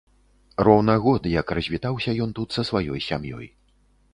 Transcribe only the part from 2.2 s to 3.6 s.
ён тут са сваёй сям'ёй.